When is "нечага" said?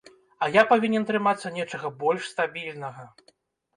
1.57-1.93